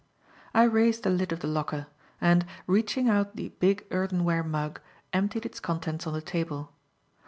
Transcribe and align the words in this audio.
I 0.55 0.63
raised 0.63 1.03
the 1.03 1.11
lid 1.11 1.31
of 1.31 1.41
the 1.41 1.47
locker, 1.47 1.85
and, 2.19 2.43
reaching 2.65 3.07
out 3.07 3.35
the 3.35 3.49
big 3.59 3.85
earthenware 3.91 4.41
mug, 4.43 4.79
emptied 5.13 5.45
its 5.45 5.59
contents 5.59 6.07
on 6.07 6.13
the 6.13 6.23
table. 6.23 6.73